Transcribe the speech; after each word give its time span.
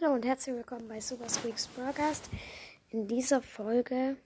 Hallo 0.00 0.14
und 0.14 0.24
herzlich 0.24 0.56
willkommen 0.56 0.88
bei 0.88 1.00
Super 1.00 1.28
Squeaks 1.28 1.68
Broadcast. 1.68 2.28
In 2.90 3.06
dieser 3.06 3.40
Folge 3.40 4.16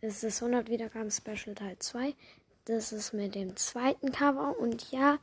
ist 0.00 0.24
es 0.24 0.42
100 0.42 0.70
Wiedergaben 0.70 1.10
Special 1.10 1.54
Teil 1.54 1.78
2. 1.78 2.14
Das 2.64 2.90
ist 2.90 3.12
mit 3.12 3.34
dem 3.34 3.54
zweiten 3.54 4.12
Cover 4.12 4.58
und 4.58 4.90
ja, 4.92 5.18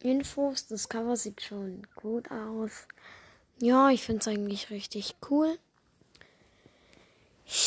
Infos, 0.00 0.66
das 0.66 0.88
Cover 0.88 1.16
sieht 1.16 1.42
schon 1.42 1.86
gut 1.96 2.30
aus. 2.30 2.88
Ja, 3.60 3.90
ich 3.90 4.02
finde 4.02 4.20
es 4.20 4.28
eigentlich 4.28 4.70
richtig 4.70 5.16
cool. 5.28 5.58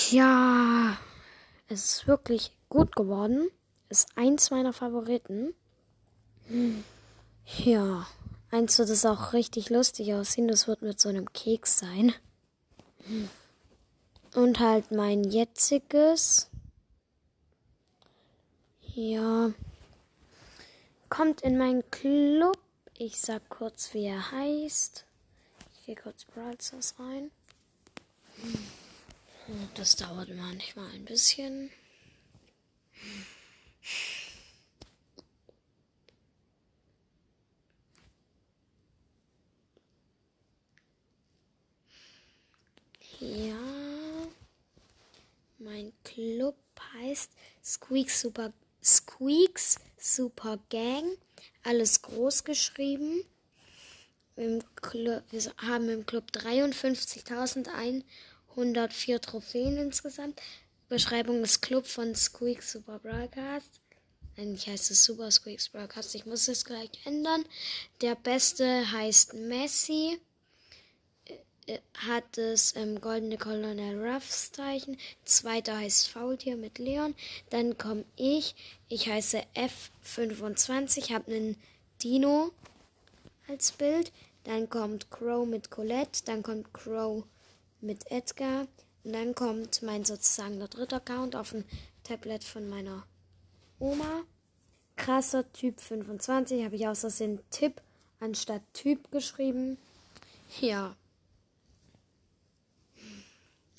Ja, 0.10 0.98
es 1.68 1.86
ist 1.86 2.08
wirklich 2.08 2.52
gut 2.68 2.96
geworden. 2.96 3.52
Ist 3.90 4.10
eins 4.16 4.50
meiner 4.50 4.74
Favoriten. 4.74 5.54
Ja. 7.46 8.08
Eins 8.50 8.80
wird 8.80 8.90
es 8.90 9.06
auch 9.06 9.34
richtig 9.34 9.70
lustig 9.70 10.14
aussehen. 10.14 10.48
Das 10.48 10.68
wird 10.68 10.82
mit 10.82 11.00
so 11.00 11.10
einem 11.10 11.32
Keks 11.34 11.80
sein. 11.80 12.14
Und 14.34 14.60
halt 14.60 14.92
mein 14.92 15.24
jetziges. 15.24 16.50
Ja. 18.94 19.52
Kommt 21.10 21.42
in 21.42 21.58
meinen 21.58 21.90
Club. 21.92 22.58
Ich 22.94 23.20
sag 23.20 23.48
kurz, 23.50 23.94
wie 23.94 24.06
er 24.06 24.32
heißt. 24.32 25.06
Ich 25.74 25.86
gehe 25.86 25.96
kurz 25.96 26.26
Brawl 26.26 26.60
Stars 26.60 26.96
rein. 27.00 27.32
Das 29.76 29.96
dauert 29.96 30.30
manchmal 30.36 30.90
ein 30.92 31.06
bisschen. 31.06 31.70
Ja. 43.20 43.58
Mein 45.58 45.92
Club 46.04 46.56
heißt 46.94 47.32
Squeaks 47.64 48.22
Super 48.22 48.54
Squeaks 48.84 49.80
Super 49.98 50.60
Gang. 50.70 51.18
Alles 51.64 52.04
groß 52.04 52.44
geschrieben. 52.44 53.24
Im 54.36 54.62
wir 54.92 55.24
haben 55.58 55.90
im 55.90 56.06
Club 56.06 56.30
53.104 56.32 59.20
Trophäen 59.20 59.78
insgesamt. 59.78 60.40
Beschreibung 60.88 61.42
des 61.42 61.60
Club 61.60 61.88
von 61.88 62.14
Squeaks 62.14 62.74
Super 62.74 63.00
Broadcast. 63.00 63.82
Eigentlich 64.38 64.68
heißt 64.68 64.92
es 64.92 65.04
Super 65.04 65.32
Squeaks 65.32 65.70
Broadcast. 65.70 66.14
Ich 66.14 66.28
muss 66.28 66.48
es 66.48 66.64
gleich 66.64 66.92
ändern. 67.06 67.44
Der 68.02 68.14
beste 68.14 68.92
heißt 68.92 69.34
Messi 69.34 70.20
hat 72.06 72.38
es 72.38 72.76
ähm, 72.76 73.02
goldene 73.02 73.38
Colonel 73.38 74.02
Ruffs 74.02 74.52
Zeichen. 74.52 74.98
Zweiter 75.26 75.78
heißt 75.78 76.08
Faultier 76.08 76.58
mit 76.58 76.80
Leon. 76.80 77.16
Dann 77.50 77.78
komme 77.78 78.06
ich. 78.16 78.56
Ich 78.90 79.10
heiße 79.10 79.44
F25, 79.56 81.14
habe 81.14 81.32
einen 81.32 81.58
Dino 82.02 82.52
als 83.48 83.72
Bild. 83.72 84.12
Dann 84.44 84.70
kommt 84.70 85.12
Crow 85.12 85.46
mit 85.46 85.70
Colette. 85.72 86.24
Dann 86.26 86.44
kommt 86.44 86.74
Crow 86.74 87.24
mit 87.82 88.10
Edgar. 88.12 88.68
Und 89.04 89.14
dann 89.14 89.36
kommt 89.36 89.82
mein 89.84 90.06
sozusagen 90.06 90.60
der 90.60 90.68
dritte 90.68 90.98
Account 90.98 91.36
auf 91.36 91.52
dem 91.52 91.66
Tablet 92.04 92.44
von 92.44 92.70
meiner 92.70 93.06
Oma. 93.80 94.24
Krasser 94.96 95.52
Typ 95.54 95.80
25 95.80 96.64
habe 96.64 96.76
ich 96.76 96.88
außersehen 96.88 97.40
Tipp 97.50 97.82
anstatt 98.20 98.62
Typ 98.74 99.12
geschrieben. 99.12 99.78
Ja. 100.60 100.96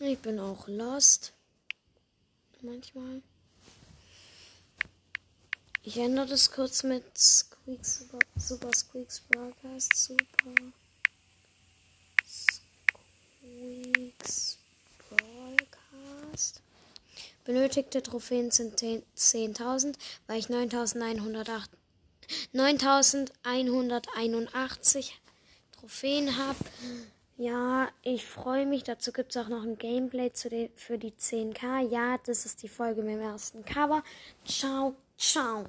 Ich 0.01 0.21
bin 0.21 0.39
auch 0.39 0.69
lost. 0.69 1.33
Manchmal. 2.63 3.21
Ich 5.83 5.97
ändere 5.97 6.27
das 6.27 6.53
kurz 6.53 6.85
mit 6.85 7.19
Squeaks, 7.19 7.99
Super, 7.99 8.21
Super 8.37 8.73
Squeaks 8.73 9.21
Broadcast. 9.21 9.97
Super 9.97 10.55
Squeaks 13.41 14.59
Broadcast. 15.09 16.61
Benötigte 17.45 18.01
Trophäen 18.03 18.53
sind 18.53 18.81
10.000, 18.81 19.97
weil 20.27 20.39
ich 20.39 20.47
9.108 20.47 21.69
9.181 22.55 25.11
Trophäen 25.73 26.37
habe. 26.37 26.59
Ja, 27.41 27.89
ich 28.03 28.27
freue 28.27 28.67
mich. 28.67 28.83
Dazu 28.83 29.13
gibt 29.13 29.31
es 29.31 29.37
auch 29.41 29.49
noch 29.49 29.63
ein 29.63 29.79
Gameplay 29.79 30.33
zu 30.33 30.49
den, 30.49 30.71
für 30.75 30.99
die 30.99 31.13
10k. 31.13 31.89
Ja, 31.89 32.19
das 32.27 32.45
ist 32.45 32.65
die 32.65 32.69
Folge 32.69 33.03
mit 33.03 33.15
dem 33.15 33.21
ersten 33.21 33.65
Cover. 33.65 34.03
Ciao, 34.45 34.97
ciao. 35.17 35.67